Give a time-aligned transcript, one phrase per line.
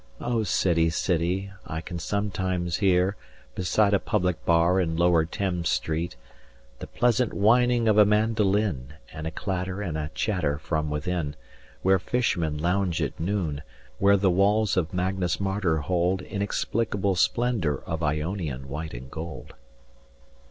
[0.19, 3.17] O City City, I can sometimes hear
[3.53, 6.13] Beside a public bar in Lower Thames Street,
[6.79, 11.35] 260 The pleasant whining of a mandoline And a clatter and a chatter from within
[11.83, 13.61] Where fishmen lounge at noon:
[13.99, 19.53] where the walls Of Magnus Martyr hold Inexplicable splendour of Ionian white and gold.